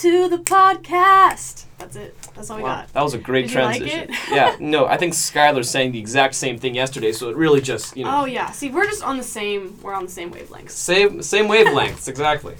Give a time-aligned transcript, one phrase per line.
[0.00, 1.64] to the podcast.
[1.78, 2.16] That's it.
[2.34, 2.92] That's all we Wow, got.
[2.92, 4.10] that was a great Did like transition.
[4.10, 4.16] it?
[4.30, 7.96] yeah, no, I think Skylar saying the exact same thing yesterday, so it really just
[7.96, 8.50] you know Oh yeah.
[8.50, 9.78] See, we're just on the same.
[9.82, 10.70] We're on the same wavelengths.
[10.70, 12.56] same same wavelengths exactly.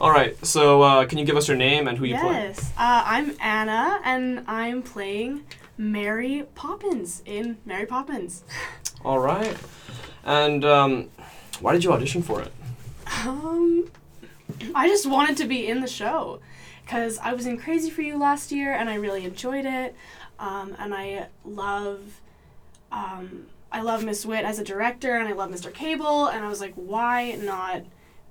[0.00, 2.32] All right, so uh, can you give us your name and who you play?
[2.32, 2.72] yes.
[2.76, 5.44] Uh, I'm Anna, and I'm playing
[5.78, 8.42] Mary Poppins in Mary Poppins.
[9.04, 9.56] All right,
[10.24, 11.10] and um,
[11.60, 12.52] why did you audition for it?
[13.24, 13.90] Um,
[14.74, 16.40] I just wanted to be in the show
[16.84, 19.94] because I was in Crazy for You last year and I really enjoyed it.
[20.38, 22.20] Um, and I love,
[22.90, 25.72] um, I love Miss Witt as a director and I love Mr.
[25.72, 26.26] Cable.
[26.26, 27.82] And I was like, why not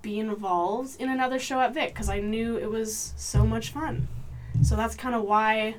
[0.02, 1.94] be involved in another show at Vic?
[1.94, 4.08] Because I knew it was so much fun.
[4.62, 5.76] So that's kind of why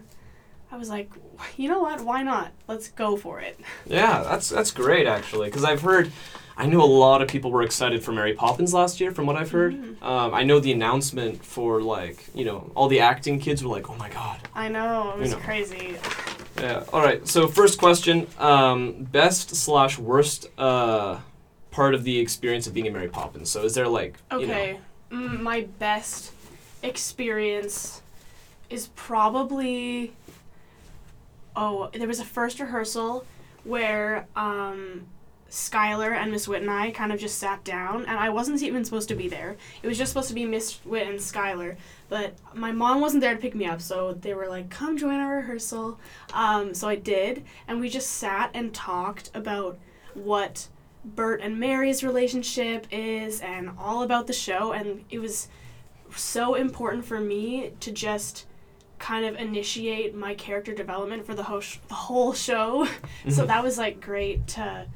[0.70, 1.10] I was like,
[1.56, 2.00] you know what?
[2.00, 2.52] Why not?
[2.66, 3.60] Let's go for it.
[3.86, 6.10] Yeah, that's that's great actually, because I've heard,
[6.56, 9.36] I know a lot of people were excited for Mary Poppins last year, from what
[9.36, 9.74] I've heard.
[9.74, 10.02] Mhm.
[10.02, 13.88] Um, I know the announcement for like you know all the acting kids were like,
[13.90, 14.38] oh my god.
[14.54, 15.42] I know, it was You know.
[15.42, 15.96] crazy.
[16.60, 16.84] Yeah.
[16.92, 17.26] All right.
[17.26, 21.18] So first question: um, best slash worst uh,
[21.70, 23.48] part of the experience of being a Mary Poppins.
[23.50, 24.78] So is there like you know, Okay.
[25.10, 26.32] Mm, my best
[26.82, 28.02] experience
[28.70, 30.12] is probably
[31.56, 33.24] oh, there was a first rehearsal
[33.64, 35.06] where um
[35.52, 38.84] Skylar and Miss Witt and I kind of just sat down and I wasn't even
[38.86, 39.56] supposed to be there.
[39.82, 41.76] It was just supposed to be Miss Witt and Skylar,
[42.08, 45.20] but my mom wasn't there to pick me up, so they were like, "Come join
[45.20, 46.00] our rehearsal."
[46.32, 49.78] Um, so I did, and we just sat and talked about
[50.14, 50.68] what
[51.04, 55.48] Bert and Mary's relationship is and all about the show and it was
[56.14, 58.46] so important for me to just
[58.98, 62.86] kind of initiate my character development for the whole sh- the whole show.
[63.28, 63.46] so Mhm.
[63.48, 64.86] that was like great to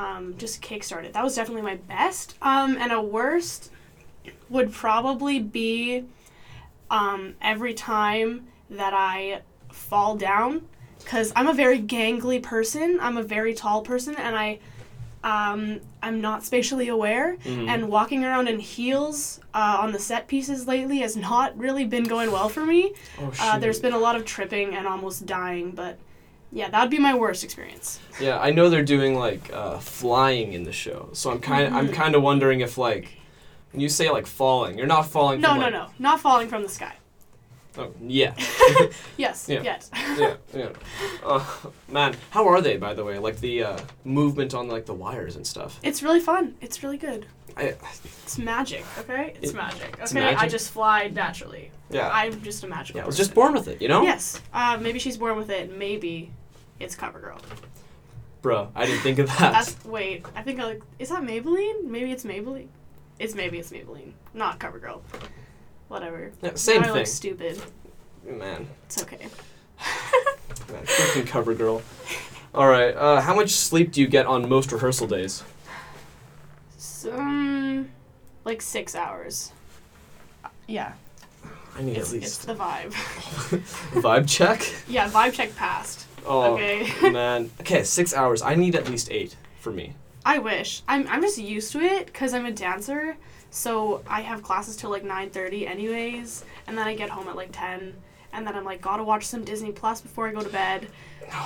[0.00, 1.12] um, just kickstart it.
[1.12, 2.34] That was definitely my best.
[2.40, 3.70] Um, and a worst
[4.48, 6.04] would probably be
[6.90, 10.62] um, every time that I fall down
[10.98, 12.98] because I'm a very gangly person.
[13.00, 14.58] I'm a very tall person, and I
[15.22, 17.36] um, I'm not spatially aware.
[17.44, 17.68] Mhm.
[17.68, 22.04] And walking around in heels uh, on the set pieces lately has not really been
[22.04, 22.94] going well for me.
[23.20, 25.98] oh, Uh, there's been a lot of tripping and almost dying, but
[26.52, 28.00] yeah, that would be my worst experience.
[28.20, 31.88] Yeah, I know they're doing like uh, flying in the show, so I'm kind I'm
[31.88, 31.94] Mhm.
[31.94, 33.16] kind of wondering if like
[33.72, 35.40] when you say like falling, you're not falling.
[35.40, 36.94] No, from, no, like, no, not falling from the sky.
[37.78, 38.34] Oh, yeah,
[39.16, 39.62] Yes, Yeah.
[39.62, 39.90] yes.
[40.18, 40.70] yeah, yeah.
[41.24, 41.44] Uh,
[41.88, 43.18] man, how are they by the way?
[43.18, 45.78] Like the uh, movement on like the wires and stuff.
[45.84, 46.56] It's really fun.
[46.60, 47.26] It's really good.
[47.56, 47.74] I,
[48.24, 49.34] It's magic, okay?
[49.40, 49.94] It's It- magic.
[50.00, 51.70] Okay, it's I just fly naturally.
[51.90, 53.04] yeah, I'm just a magical yeah.
[53.04, 53.26] I was person.
[53.26, 54.02] just born with it, you know.
[54.02, 54.40] Yes.
[54.52, 55.76] Uh, maybe she's born with it.
[55.76, 56.32] Maybe
[56.80, 57.40] it's CoverGirl.
[58.42, 59.52] Bro, I didn't think of that.
[59.52, 60.24] That's wait.
[60.34, 60.82] I think I like.
[60.98, 61.84] Is that Maybelline?
[61.84, 62.68] Maybe it's Maybelline.
[63.18, 65.00] It's maybe it's Maybelline, not CoverGirl.
[65.88, 66.32] Whatever.
[66.42, 66.96] Yeah, same Now I thing.
[66.98, 67.62] look stupid.
[68.26, 69.18] Man, It's okay.
[70.72, 71.82] man, freaking cover girl.
[72.54, 75.42] All right, uh, how much sleep do you get on most rehearsal days?
[76.78, 77.90] Some
[78.44, 79.52] like six hours.
[80.66, 80.92] Yeah,
[81.76, 82.92] I need it's, at it's least the vibe.
[84.02, 84.62] vibe check.
[84.88, 86.06] yeah, vibe check passed.
[86.26, 86.88] Oh Okay.
[87.10, 87.50] man.
[87.60, 88.42] Okay, six hours.
[88.42, 89.94] I need at least eight for me.
[90.24, 90.82] I wish.
[90.88, 93.16] I'm I'm just used to it because I'm a dancer.
[93.50, 97.50] So I have classes till like 9:30 anyways, and then I get home at like
[97.52, 97.94] 10,
[98.32, 100.88] and then I'm like gotta watch some Disney Plus before I go to bed.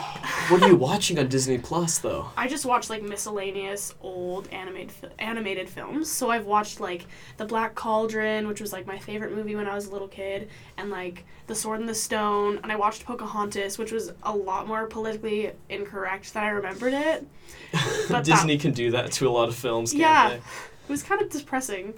[0.48, 2.28] What are you watching on Disney Plus though?
[2.36, 6.10] I just watch like miscellaneous old animated fi- animated films.
[6.10, 7.06] So I've watched like
[7.38, 10.50] The Black Cauldron, which was like my favorite movie when I was a little kid,
[10.76, 14.68] and like The Sword and the Stone, and I watched Pocahontas, which was a lot
[14.68, 17.26] more politically incorrect than I remembered it.
[17.72, 20.28] But that- Disney can do that to a lot of films, can't Yeah.
[20.28, 20.34] they?
[20.36, 20.42] It
[20.88, 21.94] was kind of depressing.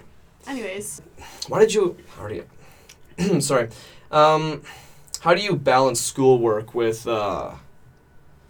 [0.47, 1.01] Anyways,
[1.49, 1.97] Why did you?
[2.17, 2.43] Already.
[3.41, 3.67] Sorry.
[4.11, 4.61] Um,
[5.21, 7.51] how do you balance schoolwork with uh,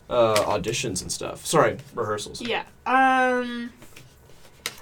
[0.10, 1.46] uh, auditions and stuff?
[1.46, 2.42] Sorry, rehearsals.
[2.42, 2.64] yeah.
[2.86, 3.72] Um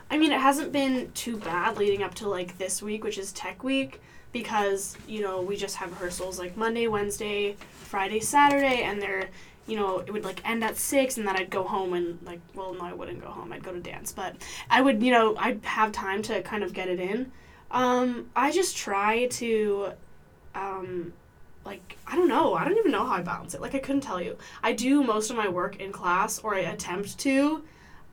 [0.09, 3.31] I mean, it hasn't been too bad leading up to like this week, which is
[3.34, 4.00] Tech Week,
[4.31, 9.30] because, you know, we just have rehearsals like Monday, Wednesday, Friday, Saturday, and they're,
[9.66, 12.39] you know, it would like end at 6 and then I'd go home and like,
[12.54, 13.51] well, no, I wouldn't go home.
[13.51, 14.36] I'd go to dance, but
[14.69, 17.31] I would, you know, I'd have time to kind of get it in.
[17.72, 19.94] Um I just try to
[20.56, 21.13] um
[21.66, 22.54] like I don't know.
[22.54, 23.62] I don't even know how I balance it.
[23.62, 24.38] Like I couldn't tell you.
[24.63, 27.63] I do most of my work in class or I attempt to.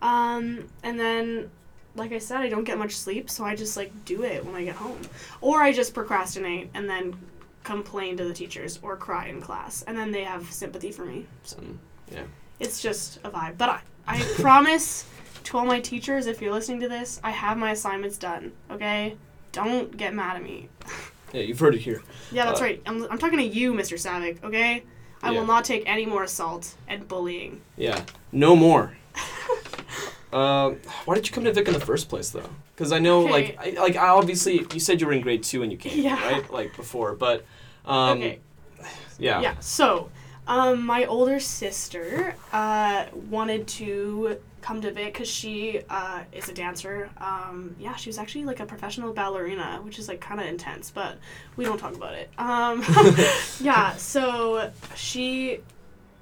[0.00, 1.50] Um, and then
[1.94, 4.54] like I said, I don't get much sleep, so I just like do it when
[4.54, 5.00] I get home.
[5.40, 7.14] Or I just procrastinate and then
[7.62, 11.26] complain to the teachers or cry in class and then they have sympathy for me.
[11.44, 12.26] So Mm,
[12.60, 13.56] it's just a vibe.
[13.58, 15.06] But I, I promise
[15.44, 19.16] to all my teachers if you're listening to this, I have my assignments done, okay?
[19.52, 20.68] Don't get mad at me.
[21.32, 22.02] Yeah, you've heard it here.
[22.30, 22.82] Yeah, that's Uh, right.
[22.86, 23.94] I'm, I'm talking to you, Mr.
[23.98, 24.82] Savick, okay?
[25.22, 25.38] I Yeah.
[25.40, 27.60] will not take any more assault and bullying.
[27.76, 28.96] Yeah, no more.
[30.32, 32.48] Um, why did you come to Vic in the first place, though?
[32.74, 35.60] Because I know, like, I, like I obviously you said you were in grade two
[35.60, 36.22] when you came, Yeah.
[36.26, 36.50] right?
[36.52, 37.44] Like before, but
[37.84, 38.38] um, okay.
[39.18, 39.40] yeah.
[39.40, 40.10] Yeah, so
[40.46, 46.54] um, my older sister uh, wanted to come to Vic because she uh, is a
[46.54, 47.10] dancer.
[47.18, 50.90] Um, yeah, she was actually like a professional ballerina, which is like kind of intense,
[50.90, 51.18] but
[51.56, 52.30] we don't talk about it.
[52.38, 52.82] Um,
[53.60, 55.60] yeah, so she.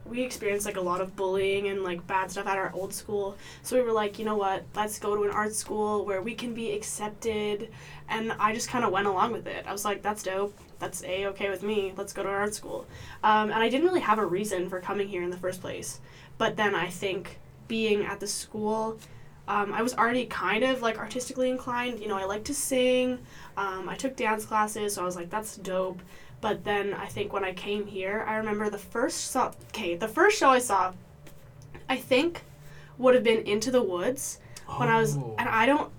[0.07, 3.37] We experienced like a lot of bullying and like bad stuff at our old school.
[3.63, 4.65] So we were like, you know what?
[4.75, 7.71] Let's go to an art school where we can be accepted.
[8.09, 9.67] And I just kind of went along with it.
[9.69, 10.59] I was like, that's dope.
[10.81, 11.93] That's a okay with me.
[11.97, 12.87] Let's go to art school.
[13.23, 16.01] Um, and I didn't really have a reason for coming here in the first place.
[16.39, 17.39] But then I think
[17.69, 18.99] being at the school,
[19.47, 22.01] um, I was already kind of like artistically inclined.
[22.01, 23.19] You know, I like to sing.
[23.57, 26.01] Um, I took dance classes, so I was like, that's dope.
[26.41, 29.53] But then I think when I came here, I remember the first saw.
[29.69, 30.95] Okay, the first show I saw,
[31.89, 32.43] I think,
[32.97, 34.39] would have been Into the Woods
[34.79, 35.35] when I was, Oh.
[35.39, 35.91] and I don't.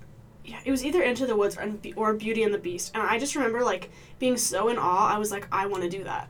[0.52, 3.18] Yeah, it was either Into the Woods or, or Beauty and the Beast, and I
[3.18, 3.90] just remember like
[4.20, 5.08] being so in awe.
[5.08, 6.28] I was like, I want to do that,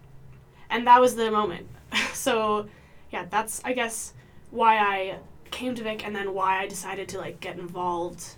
[0.70, 1.68] and that was the moment.
[2.14, 2.68] so,
[3.12, 4.14] yeah, that's I guess
[4.52, 5.18] why I
[5.50, 8.36] came to Vic, and then why I decided to like get involved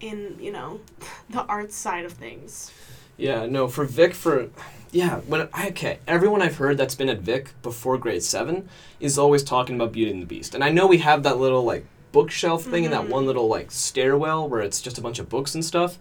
[0.00, 0.80] in you know
[1.30, 2.72] the arts side of things.
[3.16, 4.50] Yeah, no, for Vic, for
[4.90, 9.18] yeah, when I, okay, everyone I've heard that's been at Vic before grade seven is
[9.18, 11.86] always talking about Beauty and the Beast, and I know we have that little like
[12.12, 15.54] bookshelf thing and that one little like stairwell where it's just a bunch of books
[15.54, 15.98] and stuff.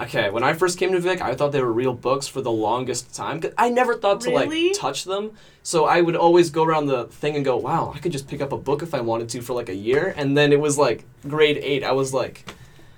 [0.00, 2.50] Okay, when I first came to Vic, I thought they were real books for the
[2.50, 3.40] longest time.
[3.40, 4.68] 'cause I never thought to Really?
[4.68, 5.32] like touch them,
[5.62, 8.40] so I would always go around the thing and go, "Wow, I could just pick
[8.40, 10.78] up a book if I wanted to for like a year." And then it was
[10.78, 11.82] like grade eight.
[11.84, 12.54] I was like,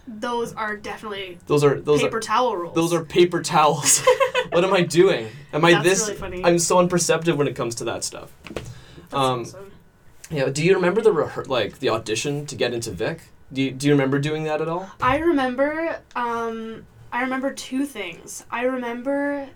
[0.06, 2.74] Those are definitely "Those are those paper are towel rolls.
[2.74, 4.02] those are paper towels."
[4.50, 5.28] what am I doing?
[5.52, 6.00] Am I That's this?
[6.08, 6.44] really funny.
[6.44, 8.30] I'm so unperceptive when it comes to that stuff.
[8.44, 9.71] That's um, awesome.
[10.32, 10.48] Yeah.
[10.48, 13.20] Do you remember the rehe- like the audition to get into Vic?
[13.52, 14.88] Do you, do you remember doing that at all?
[15.00, 18.44] I remember um I remember two things.
[18.50, 19.48] I remember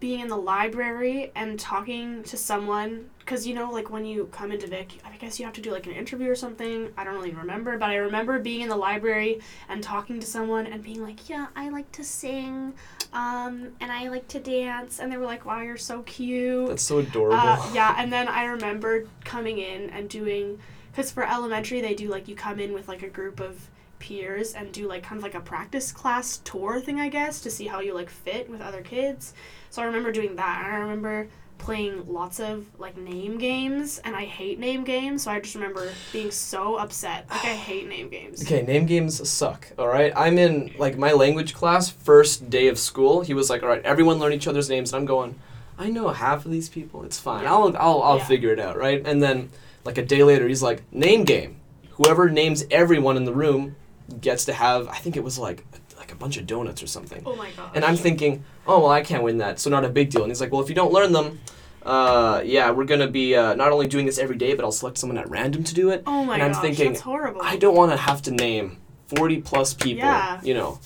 [0.00, 4.52] being in the library and talking to someone because you know like when you come
[4.52, 6.90] into Vic, I guess you have to do like an interview or something.
[6.96, 10.66] I don't really remember, but I remember being in the library and talking to someone
[10.66, 12.72] and being like, "Yeah, I like to sing,
[13.12, 16.84] um, and I like to dance," and they were like, "Wow, you're so cute." That's
[16.84, 17.36] so adorable.
[17.36, 20.60] Uh, yeah, and then I remember coming in and doing,
[20.92, 23.68] because for elementary they do like you come in with like a group of
[23.98, 27.50] peers and do like kind of like a practice class tour thing, I guess, to
[27.50, 29.34] see how you like fit with other kids.
[29.70, 31.28] So I remember doing that, and I remember
[31.58, 35.90] playing lots of like name games, and I hate name games, so I just remember
[36.12, 37.26] being so upset.
[37.30, 38.42] Like I hate name games.
[38.42, 39.72] Okay, name games suck.
[39.78, 43.22] All right, I'm in like my language class first day of school.
[43.22, 45.34] He was like, "All right, everyone learn each other's names," and I'm going,
[45.78, 47.02] "I know half of these people.
[47.04, 47.44] It's fine.
[47.44, 47.52] Yeah.
[47.54, 48.24] I'll I'll I'll Yeah.
[48.26, 49.50] figure it out, right?" And then
[49.84, 51.56] like a day later, he's like, "Name game.
[51.92, 53.76] Whoever names everyone in the room
[54.20, 54.86] gets to have.
[54.88, 55.64] I think it was like
[56.06, 57.70] like a bunch of donuts or something." Oh my god.
[57.74, 60.22] And I'm thinking, oh well, I can't win that, so not a big deal.
[60.22, 61.40] And he's like, well, if you don't learn them,
[61.82, 64.98] uh, yeah, we're gonna be uh, not only doing this every day, but I'll select
[64.98, 66.02] someone at random to do it.
[66.06, 67.42] Oh my and I'm gosh, thinking, that's horrible.
[67.42, 70.04] I don't want to have to name forty plus people.
[70.04, 70.40] Yeah.
[70.42, 70.80] You know.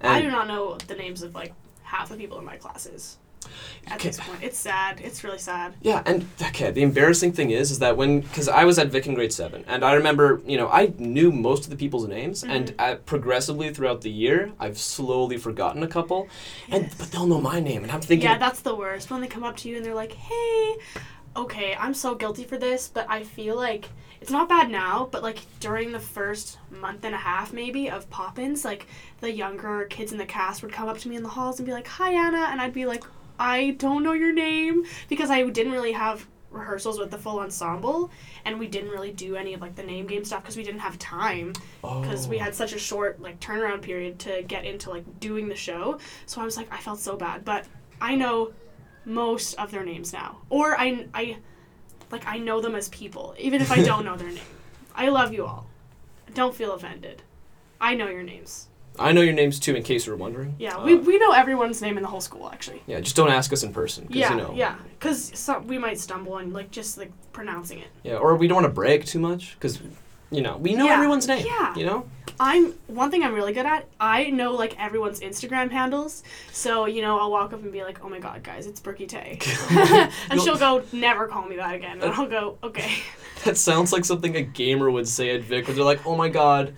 [0.00, 3.16] I do not know the names of like half the people in my classes.
[3.86, 4.08] At Okay.
[4.08, 5.00] this point, it's sad.
[5.02, 5.74] It's really sad.
[5.82, 9.06] Yeah, and okay, the embarrassing thing is, is that when, because I was at Vic
[9.06, 12.42] in grade seven, and I remember, you know, I knew most of the people's names,
[12.44, 12.76] and Mm-hmm.
[12.80, 16.28] uh, progressively throughout the year, I've slowly forgotten a couple,
[16.70, 19.10] and but they'll know my name, and I'm thinking, Yeah, that's the worst.
[19.10, 20.76] When they come up to you and they're like, "Hey,
[21.36, 23.88] okay, I'm so guilty for this, but I feel like
[24.20, 28.08] it's not bad now, but like during the first month and a half maybe of
[28.08, 28.86] Poppins, like
[29.20, 31.66] the younger kids in the cast would come up to me in the halls and
[31.66, 33.04] be like, "Hi, Anna," and I'd be like,
[33.38, 38.12] "I don't know your name," because I didn't really have rehearsals with the full ensemble
[38.44, 40.78] and we didn't really do any of like the name game stuff because we didn't
[40.82, 42.44] have time because we Oh.
[42.44, 45.98] had such a short like turnaround period to get into like doing the show.
[46.26, 47.66] So I was like, I felt so bad, but
[48.00, 48.52] I know
[49.04, 51.38] most of their names now, or I I
[52.12, 54.38] like I know them as people, even if I don't know their name.
[54.94, 55.66] I love you all.
[56.34, 57.22] Don't feel offended.
[57.80, 58.68] I know your names.
[58.98, 60.54] I know your names too, in case you were wondering.
[60.58, 62.82] Yeah, Uh, we, we know everyone's name in the whole school actually.
[62.86, 64.06] Yeah, just don't ask us in person.
[64.06, 67.78] 'cause, Yeah, you know, yeah, because some we might stumble on like just like pronouncing
[67.80, 67.88] it.
[68.04, 69.80] Yeah, or we don't want to brag too much because,
[70.30, 71.44] you know, we know Yeah, everyone's name.
[71.46, 71.74] yeah.
[71.76, 72.06] You know?
[72.40, 73.86] I'm one thing I'm really good at.
[74.00, 78.04] I know like everyone's Instagram handles, so you know I'll walk up and be like,
[78.04, 79.38] "Oh my god, guys, it's Brookie Tay,"
[80.30, 82.92] and she'll go, "Never call me that again," and I'll go, "Okay."
[83.44, 86.28] That sounds like something a gamer would say at Vic, where they're like, oh my
[86.30, 86.74] god,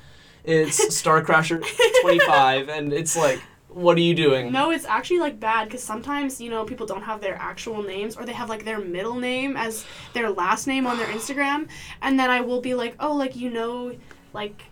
[0.46, 1.62] it's Star Crasher
[2.02, 4.52] 25, and it's like, What are you doing?
[4.52, 8.16] No, it's actually like bad because sometimes you know people don't have their actual names
[8.16, 9.84] or they have like their middle name as
[10.14, 11.68] their last name on their Instagram,
[12.02, 13.94] and then I will be like, oh, like you know,
[14.32, 14.62] like,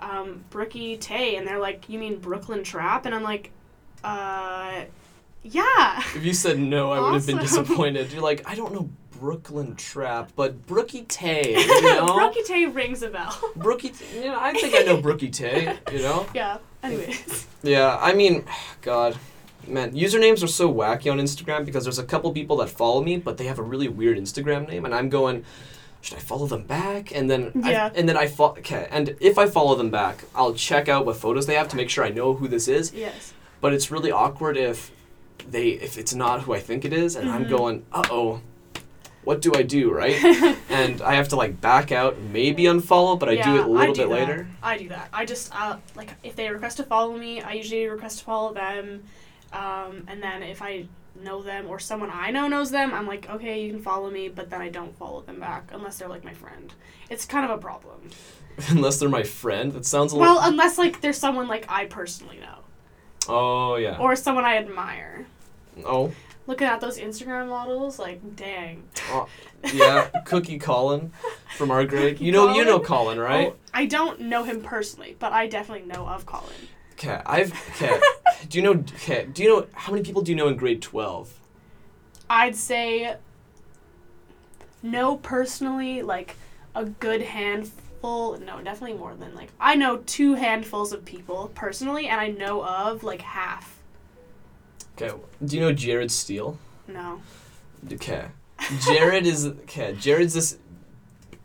[0.00, 3.50] um, Brookie Tay, and they're like, you mean Brooklyn Trap, and I'm like,
[4.02, 4.84] uh,
[5.42, 5.98] yeah.
[6.14, 8.12] If you said no, I would have been disappointed.
[8.12, 8.90] You're like, I don't know
[9.28, 12.14] Brooklyn Trap, but Brookie Tay, you know?
[12.14, 13.34] Brookie Tay rings a bell.
[13.56, 16.26] Brookie, T- you know, I think I know Brookie Tay, you know?
[16.34, 16.58] yeah.
[16.82, 17.46] Anyways.
[17.62, 18.44] Yeah, I mean,
[18.82, 19.16] God,
[19.66, 23.16] man, usernames are so wacky on Instagram because there's a couple people that follow me,
[23.16, 25.42] but they have a really weird Instagram name, and I'm going,
[26.02, 27.14] should I follow them back?
[27.16, 27.86] And then, Yeah.
[27.94, 28.58] I, and then I follow.
[28.58, 31.76] Okay, and if I follow them back, I'll check out what photos they have to
[31.76, 32.92] make sure I know who this is.
[32.92, 33.32] Yes.
[33.62, 34.90] But it's really awkward if
[35.50, 37.56] they if it's not who I think it is, and I'm Mhm.
[37.56, 38.42] going, uh oh.
[39.24, 40.22] What do I do, right?
[40.68, 43.94] and I have to like back out, maybe unfollow, but I do it a little
[43.94, 44.14] bit that.
[44.14, 44.48] later.
[44.62, 45.08] I do that.
[45.12, 48.52] I just uh, like if they request to follow me, I usually request to follow
[48.52, 49.02] them,
[49.52, 50.86] um, and then if I
[51.22, 54.28] know them or someone I know knows them, I'm like, okay, you can follow me,
[54.28, 56.72] but then I don't follow them back unless they're like my friend.
[57.08, 58.10] It's kind of a problem.
[58.68, 60.36] Unless they're my friend, that sounds a little.
[60.36, 62.58] Well, unless like there's someone like I personally know
[63.28, 63.98] oh yeah.
[63.98, 65.26] or someone I admire.
[65.86, 66.12] oh.
[66.46, 68.84] Looking at those Instagram models, like, dang.
[69.08, 69.28] Oh,
[69.72, 71.12] yeah, Cookie Colin
[71.56, 72.20] from our grade.
[72.20, 73.48] You know, you know Colin, oh, right?
[73.48, 76.52] Oh, I don't know him personally, but I definitely know of Colin.
[76.92, 77.52] Okay, I've.
[77.70, 77.98] Okay,
[78.48, 78.72] do you know?
[78.72, 81.32] Okay, do you know how many people do you know in grade twelve?
[82.28, 83.16] I'd say
[84.82, 86.36] no personally, like
[86.74, 88.38] a good handful.
[88.38, 92.64] No, definitely more than like I know two handfuls of people personally, and I know
[92.64, 93.80] of like half.
[94.96, 96.58] Okay, do you know Jared Steele?
[96.86, 97.20] No.
[97.92, 98.26] Okay,
[98.86, 99.46] Jared is.
[99.46, 100.58] Okay, Jared's this.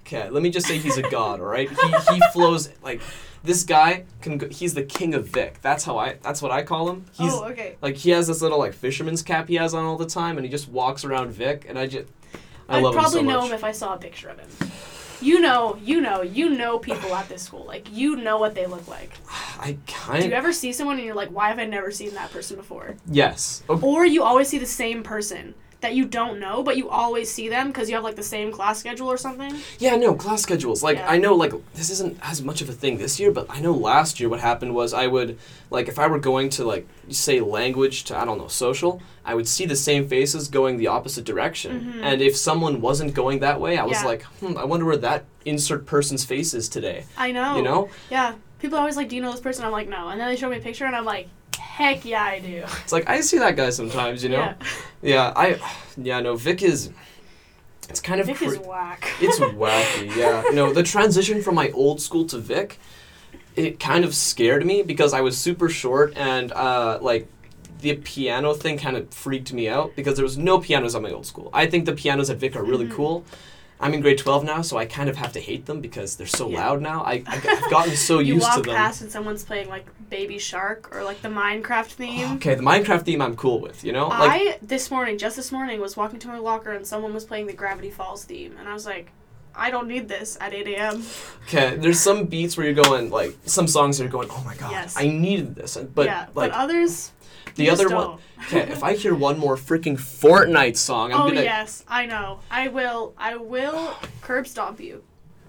[0.02, 1.40] Okay, let me just say he's a god.
[1.40, 3.02] All right, he he flows like
[3.44, 4.38] this guy can.
[4.38, 5.60] Go, he's the king of Vic.
[5.62, 6.18] That's how I.
[6.22, 7.06] That's what I call him.
[7.14, 7.76] He's oh, okay.
[7.82, 10.46] like he has this little like fisherman's cap he has on all the time, and
[10.46, 12.08] he just walks around Vic, and I just.
[12.68, 13.50] I I'd love probably him so know much.
[13.50, 14.72] him if I saw a picture of him.
[15.22, 17.66] You know, you know, you know people at this school.
[17.66, 19.12] Like you know what they look like.
[19.60, 20.24] I kind.
[20.24, 22.56] Do you ever see someone and you're like, why have I never seen that person
[22.58, 22.96] before?
[23.06, 23.64] yes.
[23.68, 27.32] Oh, Or you always see the same person that you don't know, but you always
[27.32, 29.56] see them because you have like the same class schedule or something.
[29.78, 30.84] Yeah, no, class schedules.
[30.84, 31.10] Like, Yeah.
[31.10, 33.72] I know, like, this isn't as much of a thing this year, but I know
[33.72, 35.38] last year what happened was I would,
[35.70, 39.36] like, if I were going to, like, say language to, I don't know, social, I
[39.36, 41.94] would see the same faces going the opposite direction.
[41.96, 42.04] Mhm.
[42.04, 44.06] And if someone wasn't going that way, I was Yeah.
[44.06, 47.06] like, hmm, I wonder where that insert person's face is today.
[47.18, 47.56] I know.
[47.56, 47.90] You know?
[48.10, 48.34] Yeah.
[48.60, 50.36] People are always like, "Do you know this person?" I'm like, "No," and then they
[50.36, 51.30] show me a picture, and I'm like,
[51.80, 54.38] "Heck yeah, I do." It's like, I see that guy sometimes, you know?
[54.38, 54.54] Yeah.
[55.02, 55.60] Yeah, I,
[55.98, 56.92] yeah, no, Vic is,
[57.90, 59.10] it's kind of Vic is whack.
[59.22, 60.44] It's wacky, yeah.
[60.54, 62.78] No, the transition from my old school to Vic,
[63.56, 67.28] it kind of scared me because I was super short and uh, like
[67.82, 71.12] the piano thing kind of freaked me out because there was no pianos at my
[71.12, 71.50] old school.
[71.54, 72.92] I think the pianos at Vic are really Mhm.
[72.96, 73.26] cool.
[73.82, 76.28] I'm in grade 12 now, so I kind of have to hate them because they're
[76.28, 76.66] so Yeah.
[76.66, 77.02] loud now.
[77.04, 78.66] I, I, have gotten so used to them.
[78.66, 82.34] You walk past and someone's playing like Baby Shark or like the Minecraft oh, theme.
[82.34, 84.10] Okay, the Minecraft theme I'm cool with, you know?
[84.10, 87.24] Like, I this morning, just this morning, was walking to my locker and someone was
[87.24, 89.12] playing the Gravity Falls theme, and I was like,
[89.56, 91.04] I don't need this at 8 a.m.
[91.44, 94.56] okay, there's some beats where you're going, like, some songs that are going, oh my
[94.56, 94.96] god, Yes.
[94.98, 95.78] I needed this.
[95.78, 97.12] But, yeah, like, but others.
[97.56, 98.08] the other one.
[98.08, 98.22] don't.
[98.46, 101.42] Okay, if I hear one more freaking Fortnite song, I'm oh gonna.
[101.42, 102.40] Oh yes, I know.
[102.50, 103.14] I will.
[103.18, 105.04] I will curb stomp you.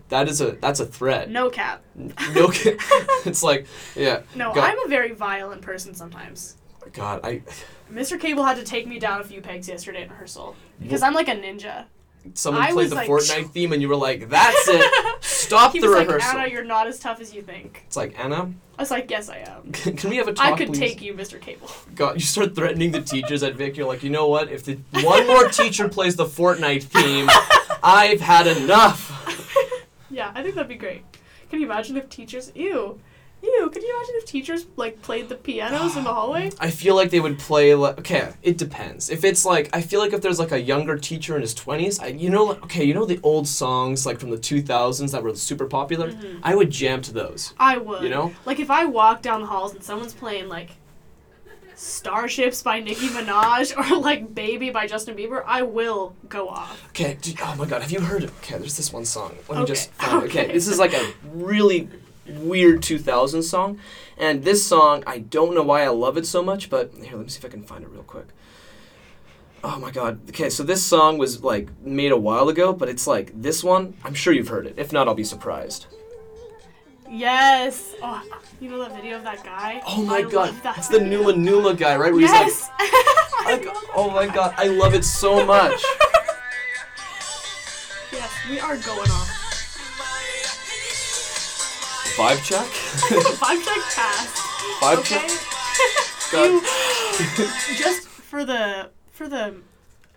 [0.09, 1.31] That is a that's a threat.
[1.31, 1.85] No cap.
[1.95, 2.75] No, cap.
[3.25, 4.23] it's like yeah.
[4.35, 6.57] No, God, I'm a very violent person sometimes.
[6.93, 7.43] God, I
[7.93, 8.19] Mr.
[8.19, 11.29] Cable had to take me down a few pegs yesterday in rehearsal because I'm like
[11.29, 11.85] a ninja.
[12.35, 15.81] Someone I played the like- Fortnite theme and you were like, "That's it, stop he
[15.81, 17.83] the was like, rehearsal." Anna, you're not as tough as you think.
[17.87, 19.73] it's like Anna, I was like, yes, I am.
[19.73, 20.79] can, can we have a talk, I could please?
[20.79, 21.41] take you, Mr.
[21.41, 21.71] Cable.
[21.95, 23.77] God, you start threatening the teachers at Vic.
[23.77, 24.51] You're like, you know what?
[24.51, 27.29] If the one more teacher plays the Fortnite theme,
[27.83, 29.09] I've had enough.
[30.11, 31.03] Yeah, I think that'd be great.
[31.51, 32.99] Can you imagine if teachers, ew,
[33.43, 36.51] ew, could you imagine if teachers like played the pianos in the hallway?
[36.59, 39.11] I feel like they would play like okay, it depends.
[39.11, 42.03] If it's like I feel like if there's like a younger teacher in his 20s,
[42.03, 45.23] I, you know like, okay, you know the old songs like from the 2000s that
[45.23, 46.13] were super popular?
[46.13, 46.41] Mhm.
[46.43, 47.55] I would jam to those.
[47.59, 48.03] I would.
[48.03, 48.33] You know?
[48.45, 50.71] Like if I walk down the halls and someone's playing like
[51.77, 56.87] Starships by Nicki Minaj or like Baby by Justin Bieber, I will go off.
[56.91, 59.35] Okay, do, oh my god, have you heard Okay, there's this one song.
[59.49, 60.27] Let me Okay, just find it.
[60.29, 60.53] Okay, okay.
[60.53, 61.89] this is like a really
[62.31, 63.79] weird 2000 song.
[64.17, 67.23] And this song, I don't know why I love it so much, but here, let
[67.25, 68.27] me see if I can find it real quick.
[69.63, 70.21] Oh my god.
[70.31, 73.95] Okay, so this song was like made a while ago, but it's like this one,
[74.05, 74.75] I'm sure you've heard it.
[74.79, 75.87] If not, I'll be surprised.
[77.11, 77.95] Yes.
[78.03, 78.23] Oh,
[78.61, 79.83] you know that video of that guy?
[79.87, 81.01] Oh my I god, love that it's the.
[81.01, 82.13] Numa Numa guy, right?
[82.13, 82.71] Where Yes.
[82.79, 82.91] he's
[83.47, 85.83] like, like, oh my god, I love it so much.
[88.13, 89.50] yes, we are going off.
[92.17, 92.67] Vibe check.
[93.39, 94.41] Five check pass.
[94.81, 95.29] Vibe Okay.
[96.31, 96.33] check.
[96.33, 96.61] You,
[97.77, 99.55] just for the for the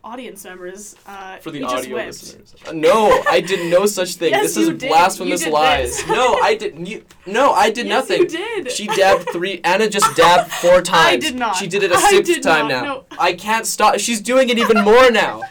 [0.03, 0.95] audience members.
[1.07, 2.53] Uh, For the he audio listeners.
[2.67, 4.31] Uh, No, I did no such thing.
[4.31, 4.89] Yes, this is did.
[4.89, 5.97] blasphemous lies.
[5.97, 6.07] this.
[6.09, 6.85] No, I didn't.
[6.87, 8.21] You, no, I did Yes, nothing.
[8.23, 8.71] you did.
[8.71, 9.61] She dabbed three.
[9.63, 11.07] Anna just dabbed four times.
[11.07, 11.55] I did not.
[11.55, 12.83] She did it a sixth time not, now.
[12.83, 13.05] no.
[13.17, 13.97] I can't stop.
[13.99, 15.41] She's doing it even more now.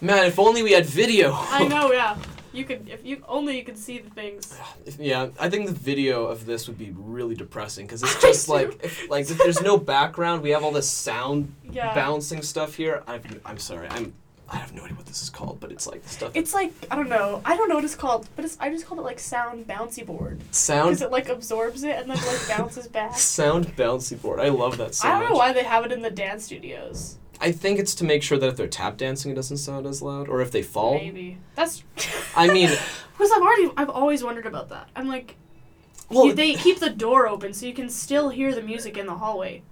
[0.00, 1.32] Man, if only we had video.
[1.34, 2.16] I know, yeah.
[2.58, 4.58] You could if you only you could see the things.
[4.98, 8.80] Yeah, I think the video of this would be really depressing because it's just like,
[8.82, 10.42] if, like if there's no background.
[10.42, 11.94] We have all this sound Yeah.
[11.94, 13.02] bouncing stuff here.
[13.06, 13.86] I've, I'm sorry.
[13.90, 14.12] I'm.
[14.50, 16.32] I have no idea what this is called, but it's like the stuff.
[16.34, 17.42] It's like I don't know.
[17.44, 20.04] I don't know what it's called, but it's I just called it like sound bouncy
[20.06, 23.14] board sound because it like absorbs it and then like bounces back.
[23.18, 24.40] sound bouncy board.
[24.40, 25.30] I love that so I don't much.
[25.32, 27.18] know why they have it in the dance studios.
[27.40, 30.02] I think it's to make sure that if they're tap dancing, it doesn't sound as
[30.02, 30.94] loud, or if they fall.
[30.94, 31.84] Maybe that's
[32.38, 32.70] I mean,
[33.12, 34.88] because I've already I've always wondered about that.
[34.96, 35.36] I'm like,
[36.10, 39.06] well, you- they keep the door open so you can still hear the music in
[39.06, 39.62] the hallway.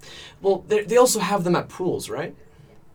[0.43, 2.35] well, they they also have them at pools, right?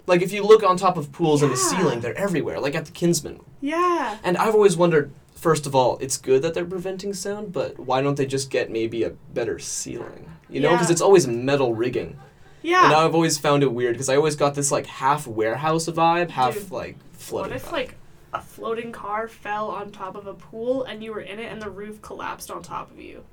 [0.08, 2.86] Like if you look on top of pools in the ceiling, they're everywhere, like at
[2.86, 3.40] the Kinsmen.
[3.62, 4.18] Yeah.
[4.24, 5.12] And I've always wondered.
[5.36, 8.70] First of all, it's good that they're preventing sound, but why don't they just get
[8.70, 10.30] maybe a better ceiling?
[10.50, 10.94] You know, because Yeah.
[10.94, 12.20] it's always metal rigging.
[12.62, 12.86] Yeah.
[12.86, 16.30] And I've always found it weird because I always got this like half warehouse vibe,
[16.30, 17.56] half Dude, like what flooded.
[17.56, 17.96] if like
[18.34, 21.62] a floating car fell on top of a pool and you were in it and
[21.62, 23.24] the roof collapsed on top of you?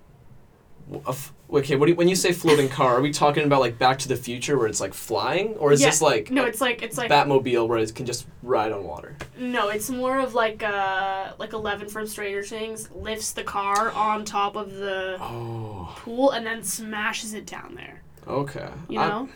[1.50, 3.98] okay, what do you, when you say floating car, are we talking about like Back
[4.00, 5.88] to the Future where it's like flying, or is Yeah.
[5.88, 9.14] this like No, it's like it's like Batmobile where it can just ride on water?
[9.38, 14.24] no, it's more of like uh like Eleven from Stranger Things lifts the car on
[14.24, 18.00] top of the Oh, pool and then smashes it down there.
[18.26, 18.70] okay.
[18.88, 19.28] You I- know?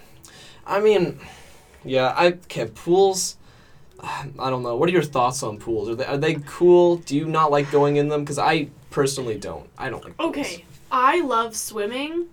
[0.66, 1.18] I, mean,
[1.84, 3.36] yeah, I okay pools.
[4.02, 4.76] I don't know.
[4.76, 5.88] What are your thoughts on pools?
[5.88, 6.96] Are they are they cool?
[6.96, 8.22] Do you not like going in them?
[8.24, 9.68] Because I personally don't.
[9.78, 10.16] I don't like.
[10.16, 10.30] pools.
[10.30, 12.26] Okay, I love swimming,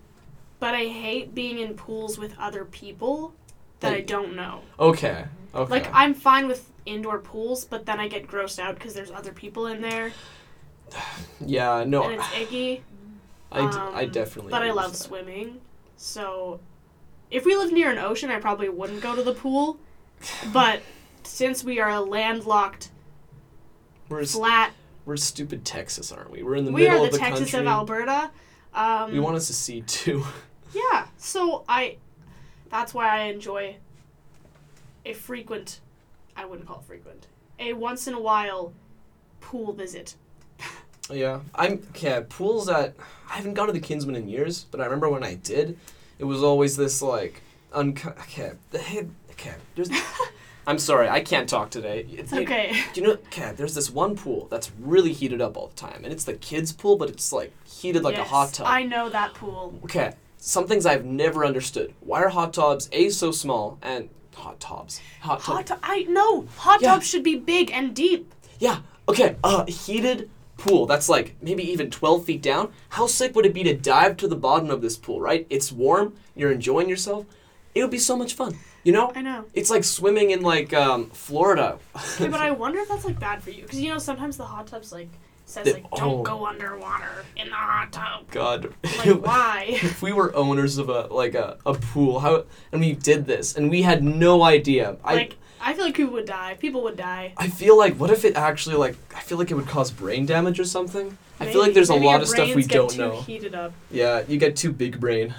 [0.60, 3.34] but I hate being in pools with other people
[3.82, 4.62] that I don't know.
[4.80, 5.26] Okay.
[5.54, 5.72] Okay.
[5.72, 9.32] Like I'm fine with indoor pools, but then I get grossed out because there's other
[9.32, 10.12] people in there
[11.46, 11.84] yeah.
[11.86, 12.04] No.
[12.04, 12.84] and it's icky.
[13.52, 14.52] I, d- I Um, definitely.
[14.52, 14.98] But I love that.
[14.98, 15.60] swimming,
[15.98, 16.60] so
[17.32, 19.78] if we lived near an ocean, I probably wouldn't go to the pool.
[20.54, 20.82] But
[21.30, 22.90] since we are a landlocked,
[24.10, 24.74] We're flat,
[25.06, 26.44] we're stupid Texas, aren't we?
[26.44, 27.68] We're in the we middle are the of the Texas country.
[27.68, 28.32] of Alberta.
[28.74, 30.24] Um, We want us to see too.
[30.72, 31.98] Yeah, so I
[32.70, 33.78] that's why I enjoy
[35.04, 35.80] a frequent
[36.36, 37.26] I wouldn't call it frequent.
[37.58, 38.74] A once in a while
[39.42, 40.16] pool visit.
[41.12, 42.24] Yeah, I'm okay.
[42.30, 42.94] Pools that
[43.32, 45.76] I haven't gone to the Kinsmen in years, but I remember when I did,
[46.20, 47.42] it was always this like
[47.74, 48.52] unco- okay.
[48.70, 49.56] The head okay.
[49.76, 49.90] There's.
[50.70, 52.06] I'm sorry, I can't talk today.
[52.12, 52.80] It's okay.
[52.94, 53.14] Do you know?
[53.14, 56.34] Okay, there's this one pool that's really heated up all the time, and it's the
[56.34, 58.68] kids' pool, but it's like heated like Yes, a hot tub.
[58.70, 59.74] I know that pool.
[59.86, 61.96] Okay, some things I've never understood.
[62.02, 66.46] Why are hot tubs a so small and hot tubs hot tub Hot I know.
[66.58, 66.94] Hot Yeah.
[66.94, 68.32] tubs should be big and deep.
[68.60, 68.82] Yeah.
[69.08, 69.38] Okay.
[69.44, 72.72] A heated pool that's like maybe even 12 feet down.
[72.90, 75.48] How sick would it be to dive to the bottom of this pool, right?
[75.50, 76.14] It's warm.
[76.36, 77.26] You're enjoying yourself.
[77.76, 78.58] It would be so much fun.
[78.84, 79.12] You know?
[79.16, 79.46] I know.
[79.54, 81.78] It's like swimming in like um, Florida.
[82.16, 84.46] Okay, but I wonder if that's like bad for you because you know sometimes the
[84.46, 85.10] hot tubs like
[85.46, 86.24] says The- like don't oh.
[86.24, 88.32] go underwater in the hot tub.
[88.32, 88.74] God.
[88.98, 89.66] Like why?
[89.68, 93.56] if we were owners of a like a, a pool, how and we did this
[93.56, 94.98] and we had no idea.
[95.04, 96.58] I like I feel like people would die.
[96.60, 97.34] People would die.
[97.38, 100.26] I feel like what if it actually like I feel like it would cause brain
[100.26, 101.18] damage or something.
[101.40, 103.22] I feel like there's a lot of stuff we don't know.
[103.22, 103.74] Heated up.
[103.92, 105.34] Yeah, you get too big brain.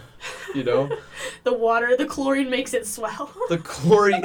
[0.55, 0.91] You know?
[1.43, 3.33] The water, the chlorine makes it swell.
[3.49, 4.21] The chlorine,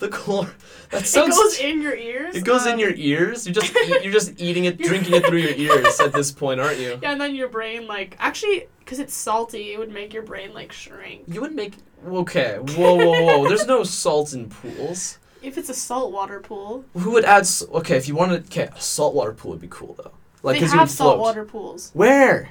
[0.00, 0.52] the chlor.
[0.90, 1.36] That it sounds.
[1.36, 2.34] goes in your ears.
[2.34, 3.46] It goes in um, your ears.
[3.46, 6.60] You're just eat, you're just eating it, drinking it through your ears at this point,
[6.60, 6.98] aren't you?
[7.00, 10.52] Yeah, and then your brain like actually because it's salty, it would make your brain
[10.52, 11.22] like shrink.
[11.28, 12.58] You would make okay.
[12.58, 13.48] Whoa, whoa, whoa!
[13.48, 15.18] There's no salt in pools.
[15.46, 17.42] If it's a saltwater pool, Who would add?
[17.42, 20.10] s- Okay, if you wanted, okay, a saltwater pool would be cool though.
[20.42, 21.10] Like they because you have would float.
[21.12, 22.50] saltwater pools Where?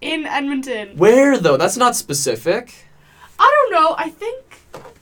[0.00, 0.96] in Edmonton.
[0.96, 1.56] Where though?
[1.56, 2.86] That's not specific.
[3.38, 3.94] I don't know.
[3.98, 4.44] I think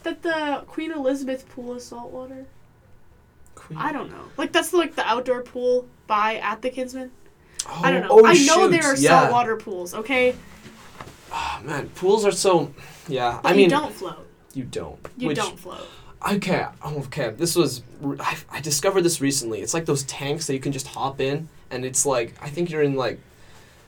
[0.05, 2.47] that the Queen Elizabeth pool is saltwater.
[3.55, 3.79] Queen.
[3.79, 4.25] I don't know.
[4.39, 7.11] Like that's like the outdoor pool by at the Kinsmen.
[7.69, 8.09] Oh, I don't know.
[8.11, 9.21] Oh, I oh, know shoot, there are yeah.
[9.21, 9.93] saltwater pools.
[9.95, 10.35] Okay,
[11.35, 12.75] Oh, man, pools are so.
[13.09, 14.27] Yeah, but I mean, you don't float.
[14.55, 14.99] you don't.
[15.17, 15.87] You Which- don't float.
[16.31, 17.31] Okay, oh, okay.
[17.31, 17.83] This was
[18.21, 19.61] I, I discovered this recently.
[19.61, 22.71] It's like those tanks that you can just hop in, and it's like I think
[22.71, 23.19] you're in like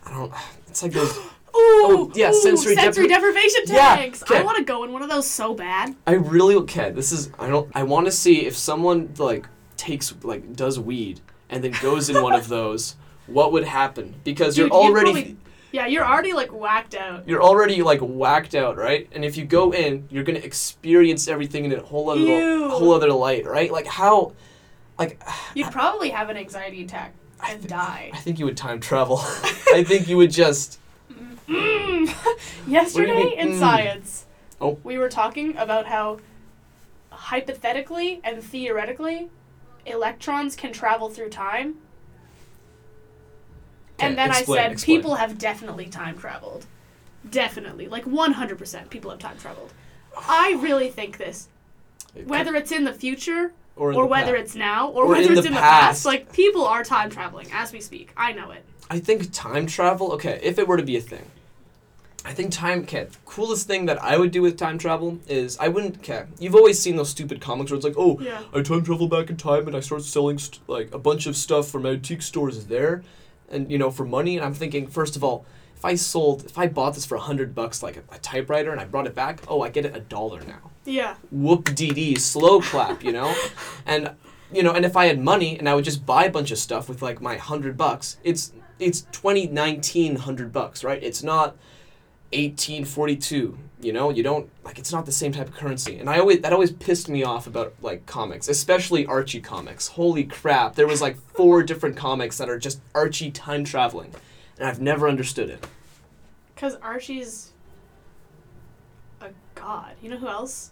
[0.04, 0.32] I don't.
[0.68, 1.16] It's like those.
[1.56, 4.24] Oh, ooh, yeah, ooh, sensory sensory, depri- deprivation Yeah, tanks.
[4.24, 4.38] okay.
[4.38, 5.94] I want to go in one of those so bad.
[6.04, 6.90] I really okay.
[6.90, 7.30] This is.
[7.38, 7.70] I don't.
[7.76, 12.20] I want to see if someone like takes like does weed and then goes in
[12.20, 12.96] one of those.
[13.28, 14.16] What would happen?
[14.24, 15.36] Because you're Dude, you'd already.
[15.74, 17.26] Yeah, you're already like whacked out.
[17.28, 19.08] You're already like whacked out, right?
[19.12, 22.68] And if you go in, you're gonna experience everything in a whole other Ew.
[22.68, 23.72] whole other light, right?
[23.72, 24.34] Like how,
[25.00, 25.20] like
[25.56, 28.10] You'd probably have an anxiety attack I and thi- die.
[28.14, 29.18] I think you would time travel.
[29.74, 30.78] I think you would just.
[31.48, 32.08] Mm.
[32.66, 33.58] Yesterday in Mm.
[33.58, 34.24] science,
[34.62, 34.78] Oh.
[34.82, 36.20] we were talking about how
[37.10, 39.28] hypothetically and theoretically
[39.86, 41.76] electrons can travel through time.
[43.98, 44.98] And then explain, I said explain.
[44.98, 46.66] people have definitely time traveled.
[47.30, 47.88] Definitely.
[47.88, 49.72] Like 100% people have time traveled.
[50.16, 51.48] I really think this.
[52.26, 54.44] Whether it's in the future or, or the whether past.
[54.44, 55.80] it's now or, Or whether in it's the in the past.
[55.86, 58.12] past, like people are time traveling as we speak.
[58.16, 58.64] I know it.
[58.90, 60.12] I think time travel.
[60.12, 61.24] Okay, if it were to be a thing,
[62.24, 62.80] I think time.
[62.82, 65.96] Okay, coolest thing that I would do with time travel is I wouldn't.
[65.98, 68.42] Okay, you've always seen those stupid comics where it's like, oh, Yeah.
[68.52, 71.36] I time travel back in time and I start selling st- like a bunch of
[71.36, 73.02] stuff from antique stores there,
[73.50, 74.36] and you know for money.
[74.36, 77.20] And I'm thinking, first of all, if I sold, if I bought this for a
[77.20, 79.96] hundred bucks, like a, a typewriter, and I brought it back, oh, I get it
[79.96, 80.70] a dollar now.
[80.84, 81.16] Yeah.
[81.30, 83.34] Whoop dee dee, slow clap, you know,
[83.86, 84.14] and
[84.52, 86.58] you know, and if I had money and I would just buy a bunch of
[86.58, 91.02] stuff with like my hundred bucks, it's it's twenty nineteen hundred bucks, right?
[91.02, 91.56] It's not
[92.34, 93.56] eighteen forty two.
[93.80, 95.98] You know, you don't like it's not the same type of currency.
[95.98, 99.88] And I always that always pissed me off about like comics, especially Archie comics.
[99.88, 104.10] Holy crap, there was like four different comics that are just Archie time traveling,
[104.58, 105.66] and I've never understood it.
[106.54, 107.52] Because Archie's
[109.20, 109.92] a god.
[110.02, 110.70] You know who else?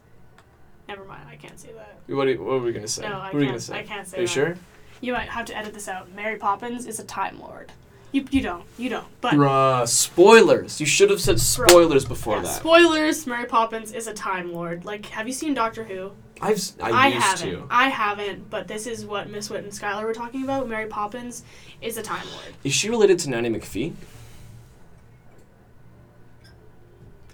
[0.89, 1.29] Never mind.
[1.31, 1.99] I can't say that.
[2.15, 3.03] What are, what are we gonna say?
[3.03, 3.63] No, I what are you gonna can't.
[3.63, 3.79] say?
[3.79, 4.33] I can't say Are you that.
[4.33, 4.57] sure?
[5.01, 6.13] You might have to edit this out.
[6.13, 7.73] Mary Poppins is a Time Lord.
[8.13, 8.65] You you don't.
[8.77, 9.07] You don't.
[9.23, 10.79] But Bruh, spoilers.
[10.81, 12.49] You should have said spoilers before yeah, that.
[12.61, 13.27] spoilers.
[13.27, 14.85] Mary Poppins is a Time Lord.
[14.85, 16.13] Like, have you seen Doctor Who?
[16.43, 17.51] I've I, used haven't.
[17.51, 17.67] to.
[17.71, 18.51] I haven't.
[18.51, 20.69] But this is what Miss Witt and Skylar were talking about.
[20.69, 21.43] Mary Poppins
[21.81, 22.55] is a Time Lord.
[22.65, 23.95] Is she related to Nanny McPhee?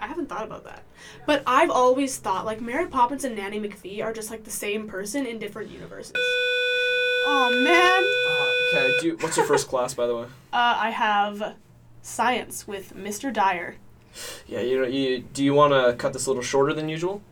[0.01, 0.85] I haven't thought about that.
[1.27, 4.87] But I've always thought like Mary Poppins and Nanny McPhee are just like the same
[4.87, 6.12] person in different universes.
[7.27, 8.48] Oh man.
[8.69, 8.93] Okay.
[9.01, 10.25] Do you, what's your first class, by the way?
[10.53, 11.55] Uh, I have
[12.03, 13.33] science with Mr.
[13.33, 13.77] Dyer.
[14.47, 14.61] Yeah.
[14.61, 14.87] You know.
[14.87, 17.23] You do you want to cut this a little shorter than usual?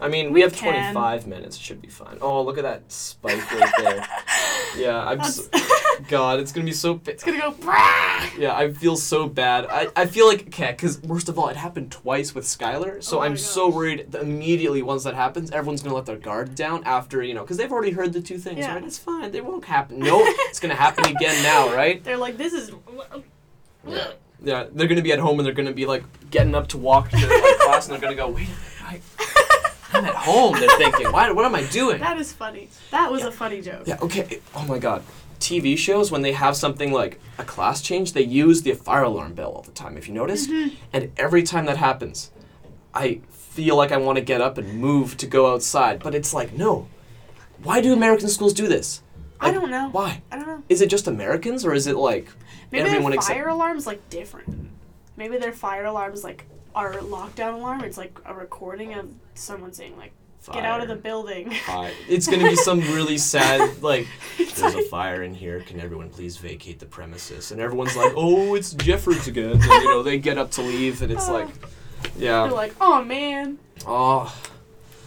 [0.00, 0.92] I mean, we, We have can.
[0.92, 1.56] 25 minutes.
[1.56, 2.18] It should be fine.
[2.20, 4.06] Oh, look at that spike right there.
[4.76, 5.04] yeah.
[5.06, 5.18] I'm.
[5.18, 5.48] That's, So,
[6.08, 7.00] God, it's gonna be so.
[7.06, 7.54] It's gonna go.
[8.38, 9.66] Yeah, I feel so bad.
[9.66, 13.18] I, I feel like okay, because worst of all, it happened twice with Skylar, so
[13.18, 16.82] Oh I'm so worried that immediately once that happens, everyone's gonna let their guard down
[16.84, 18.74] after you know, because they've already heard the two things, Yeah.
[18.74, 18.84] right?
[18.84, 19.30] It's fine.
[19.30, 19.98] They won't happen.
[19.98, 22.02] No, it's gonna happen again now, right?
[22.04, 22.72] They're like, this is.
[23.86, 24.08] Yeah.
[24.42, 27.10] Yeah, they're gonna be at home and they're gonna be like getting up to walk
[27.10, 29.38] to like, class, and they're gonna go, wait, a minute, I,
[29.92, 30.54] I'm at home.
[30.60, 31.30] They're thinking, why?
[31.30, 32.00] What am I doing?
[32.00, 32.68] That is funny.
[32.90, 33.84] That was a funny joke.
[33.86, 33.96] Yeah.
[34.02, 34.40] Okay.
[34.54, 35.02] Oh my God.
[35.38, 39.34] TV shows when they have something like a class change, they use the fire alarm
[39.34, 39.96] bell all the time.
[39.96, 40.74] If you notice, mm-hmm.
[40.92, 42.30] and every time that happens,
[42.94, 46.34] I feel like I want to get up and move to go outside, but it's
[46.34, 46.88] like no.
[47.62, 49.02] Why do American schools do this?
[49.40, 49.88] I don't know.
[49.90, 50.22] Why?
[50.30, 50.62] I don't know.
[50.68, 52.28] Is it just Americans or is it like
[52.70, 53.38] Maybe everyone their except?
[53.38, 54.70] fire alarm's like different.
[55.16, 57.82] Maybe their fire alarms like our lockdown alarm.
[57.84, 60.12] It's like a recording of someone saying like,
[60.52, 61.90] "Get out of the building." Fire.
[62.08, 64.06] It's gonna be some really sad like.
[64.38, 65.60] It's There's a fire in here.
[65.60, 67.50] Can everyone please vacate the premises?
[67.52, 71.02] And everyone's like, "Oh, it's Jeffords again." And, you know, they get up to leave,
[71.02, 71.48] and it's like,
[72.16, 72.42] yeah.
[72.44, 74.34] They're like, "Oh man, oh,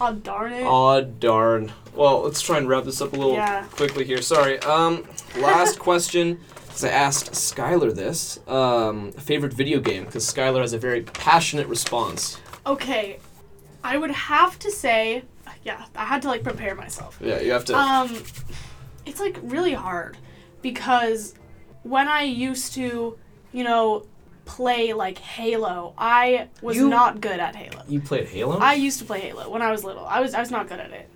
[0.00, 1.72] oh darn it." oh darn.
[1.94, 3.64] Well, let's try and wrap this up a little Yeah.
[3.72, 4.22] quickly here.
[4.22, 4.58] Sorry.
[4.60, 5.04] Um,
[5.38, 6.38] last question.
[6.66, 11.66] Because I asked Skylar this, um, favorite video game, because Skylar has a very passionate
[11.66, 12.38] response.
[12.64, 13.18] Okay,
[13.82, 15.24] I would have to say,
[15.64, 17.18] yeah, I had to like prepare myself.
[17.20, 17.76] Yeah, you have to.
[17.76, 18.22] Um,
[19.06, 20.16] it's like really hard
[20.62, 21.34] because
[21.82, 23.18] when I used to,
[23.52, 24.06] you know,
[24.44, 27.82] play like Halo, I was You- not good at Halo.
[27.88, 28.58] you played Halo.
[28.58, 30.04] I used to play Halo when I was little.
[30.06, 31.08] I was I was not good at it.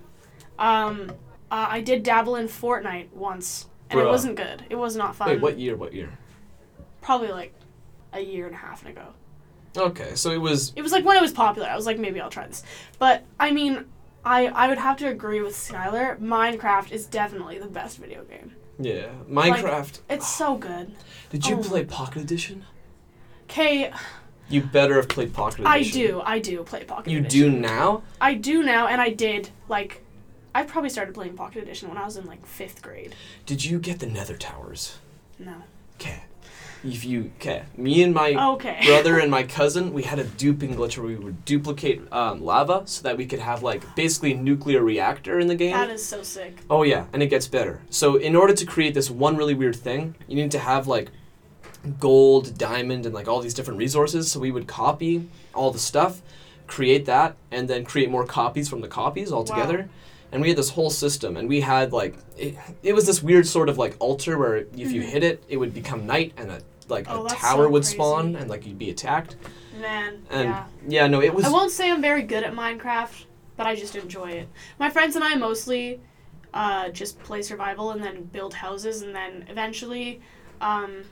[0.58, 1.10] Um,
[1.50, 4.64] uh, I did dabble in Fortnite once, and it wasn't good.
[4.70, 5.28] It was not fun.
[5.28, 5.76] Wait, what year?
[5.76, 6.10] What year?
[7.00, 7.52] Probably like
[8.12, 9.06] a year and a half ago.
[9.76, 10.72] Okay, so it was.
[10.76, 11.68] It was like when it was popular.
[11.68, 12.62] I was like, maybe I'll try this.
[13.00, 13.84] But I mean,
[14.24, 16.18] I I would have to agree with Skylar.
[16.18, 18.52] Minecraft is definitely the best video game.
[18.78, 20.00] Yeah, Minecraft.
[20.10, 20.94] It's so good.
[21.30, 22.64] Did you oh play Pocket Edition?
[23.44, 23.92] Okay,
[24.48, 26.00] You better have played Pocket I Edition.
[26.00, 26.20] I do.
[26.24, 27.52] I do play Pocket You Edition.
[27.52, 28.02] do now?
[28.20, 30.02] I do now, and I did like.
[30.56, 33.14] I probably started playing Pocket Edition when I was in like fifth grade.
[33.46, 34.98] Did you get the Nether Towers?
[35.38, 35.54] No.
[36.00, 36.22] Okay.
[36.84, 38.80] If you okay, me and my Okay.
[38.84, 42.82] brother and my cousin, we had a duping glitch where we would duplicate um, lava
[42.86, 45.72] so that we could have like basically a nuclear reactor in the game.
[45.72, 46.60] That is so sick.
[46.68, 47.80] Oh yeah, and it gets better.
[47.90, 51.08] So in order to create this one really weird thing, you need to have like
[51.98, 54.30] gold, diamond, and like all these different resources.
[54.30, 56.22] So we would copy all the stuff,
[56.66, 59.54] create that, and then create more copies from the copies all Wow.
[59.54, 59.88] together.
[60.32, 63.46] And we had this whole system, and we had like it, it was this weird
[63.46, 65.04] sort of like altar where if you Mhm.
[65.04, 67.94] hit it, it would become night, and a like Oh, a tower so would crazy.
[67.96, 69.36] spawn, and like you'd be attacked.
[69.80, 70.22] Man.
[70.30, 70.66] And yeah.
[70.86, 73.24] yeah, no, it was I won't say I'm very good at Minecraft,
[73.56, 74.48] but I just enjoy it.
[74.78, 76.00] My friends and I mostly
[76.52, 80.20] uh, just play survival and then build houses, and then eventually
[80.60, 81.02] um,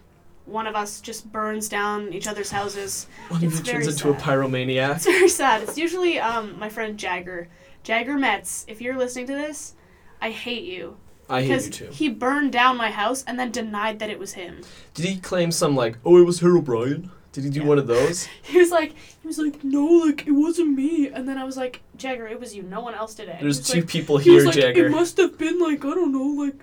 [0.45, 3.07] one of us just burns down each other's houses.
[3.29, 4.23] one of it's you very turns into a sad.
[4.29, 4.97] pyromaniac.
[4.97, 5.63] It's very sad.
[5.63, 7.49] It's usually um, my friend Jagger.
[7.83, 9.75] Jagger Metz, if you're listening to this,
[10.21, 10.97] I hate you.
[11.29, 11.89] I hate you too.
[11.93, 14.61] he burned down my house and then denied that it was him.
[14.95, 17.09] Did he claim some like, oh, it was Herobrine?
[17.33, 17.67] Did he do Yeah.
[17.67, 18.29] one of those?
[18.43, 21.09] He was like, he was like, no, like it wasn't me.
[21.09, 22.63] And then I was like, Jagger, it was you.
[22.63, 23.39] No one else did it.
[23.41, 24.87] There's two like, people here, like, Jagger.
[24.87, 26.57] It must have been like I don't know, like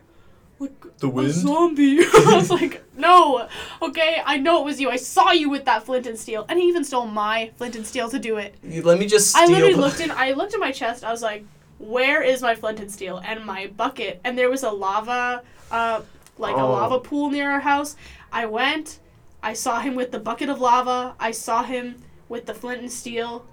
[0.60, 1.32] like The a wind?
[1.34, 2.00] zombie.
[2.14, 3.48] I was like, no,
[3.82, 4.90] okay, I know it was you.
[4.92, 7.88] I saw you with that flint and steel, and he even stole my flint and
[7.88, 8.54] steel to do it.
[8.64, 9.44] Let me just steal.
[9.44, 10.12] I literally looked in.
[10.12, 11.04] I looked at my chest.
[11.06, 11.46] I was like,
[11.80, 14.22] where is my flint and steel and my bucket?
[14.24, 16.02] And there was a lava, uh,
[16.38, 16.72] like a Oh.
[16.72, 17.96] lava pool near our house.
[18.32, 19.00] I went.
[19.42, 21.16] I saw him with the bucket of lava.
[21.20, 23.46] I saw him with the flint and steel,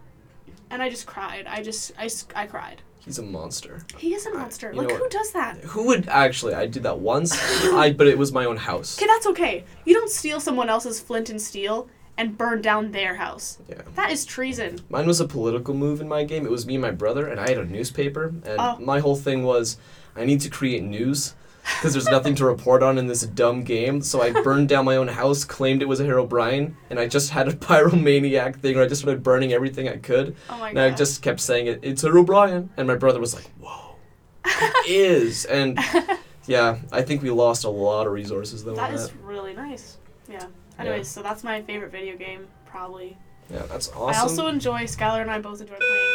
[0.71, 1.47] and I just cried.
[1.49, 2.83] I just I, I cried.
[2.99, 3.83] He's a monster.
[3.97, 4.73] He is a monster.
[4.73, 5.59] you like who does that?
[5.63, 6.55] Who would actually?
[6.55, 7.33] I did that once.
[7.73, 8.97] I but it was my own house.
[9.01, 9.65] Okay, that's okay.
[9.85, 13.59] You don't steal someone else's flint and steel and burn down their house.
[13.69, 13.83] Yeah.
[13.95, 14.79] That is treason.
[14.89, 16.45] Mine was a political move in my game.
[16.47, 18.77] It was me and my brother, and I had a newspaper, and Oh.
[18.81, 19.77] my whole thing was,
[20.17, 21.35] I need to create news.
[21.79, 24.95] Because there's nothing to report on in this dumb game, so I burned down my
[24.95, 28.85] own house, claimed it was a Herobrine, and I just had a pyromaniac thing where
[28.85, 30.37] I just started burning everything I could.
[30.49, 30.85] Oh my And god.
[30.85, 32.69] I just kept saying it, it's Herobrine.
[32.77, 33.97] And my brother was like, whoa,
[34.45, 35.45] it is.
[35.47, 35.77] And
[36.47, 38.77] yeah, I think we lost a lot of resources though.
[38.77, 39.13] That on that.
[39.25, 39.97] really nice.
[40.31, 40.47] Yeah.
[40.79, 43.17] Anyways, so that's my favorite video game, probably.
[43.51, 44.15] Yeah, that's awesome.
[44.15, 46.13] I also enjoy Skylar and I both enjoy playing.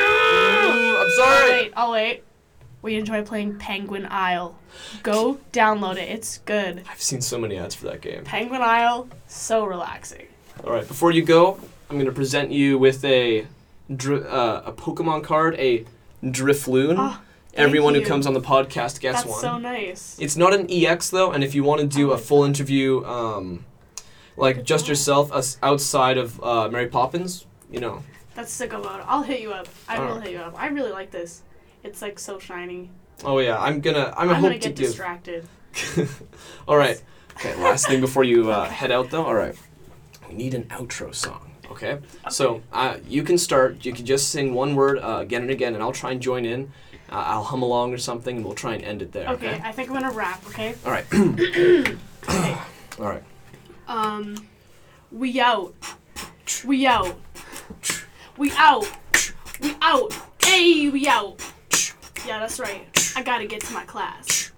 [0.00, 1.50] I'm I'll sorry.
[1.50, 2.24] wait, I'll wait.
[2.80, 4.56] We enjoy playing Penguin Isle.
[5.02, 6.08] Go download it.
[6.10, 6.82] It's good.
[6.90, 8.24] I've seen so many ads for that game.
[8.24, 10.26] Penguin Isle, so relaxing.
[10.64, 13.46] All right, before you go, I'm going to present you with a
[13.94, 15.84] dri- uh, a Pokemon card, a
[16.24, 17.18] Drifloon.
[17.54, 19.40] Oh, Everyone thank who comes on the podcast gets That's one.
[19.40, 20.16] so nice.
[20.18, 23.66] It's not an EX though, and if you want to do a full interview, um,
[24.38, 24.90] like Good just job.
[24.90, 28.02] yourself us outside of uh, Mary Poppins, you know,
[28.34, 29.06] That's sick about it.
[29.06, 29.68] I'll hit you up.
[29.86, 30.22] I will Alright.
[30.24, 30.54] hit you up.
[30.58, 31.42] I really like this.
[31.84, 32.90] It's like so shiny.
[33.24, 34.14] Oh yeah, I'm gonna.
[34.16, 34.86] I'm, I'm, hope gonna to get give.
[34.88, 35.46] distracted.
[36.68, 37.02] All right.
[37.34, 37.56] Okay.
[37.56, 38.74] Last thing before you uh, Okay.
[38.74, 39.24] head out, though.
[39.24, 39.54] All right.
[40.28, 41.50] We need an outro song.
[41.70, 41.98] Okay.
[42.30, 43.84] So uh, you can start.
[43.86, 46.44] You can just sing one word uh, again and again, and I'll try and join
[46.44, 46.70] in.
[47.12, 49.28] Uh, I'll hum along or something, and we'll try and end it there.
[49.28, 49.60] Okay.
[49.62, 50.42] I think I'm gonna rap.
[50.48, 50.74] Okay.
[50.86, 51.04] All right.
[51.12, 51.94] Okay.
[52.98, 53.22] All right.
[53.86, 54.36] Um,
[55.10, 55.74] we out.
[56.64, 57.14] We out.
[58.38, 58.90] We out.
[59.60, 60.14] We out.
[60.42, 61.44] Hey, we out.
[62.26, 62.86] Yeah, that's right.
[63.14, 64.52] I gotta get to my class.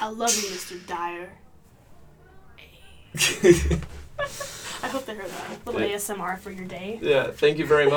[0.00, 0.86] I love you, Mr.
[0.86, 1.30] Dyer.
[4.82, 5.66] I hope they heard that.
[5.66, 5.96] Little Yeah.
[5.96, 6.98] ASMR for your day.
[7.02, 7.30] yeah.
[7.30, 7.92] Thank you very much.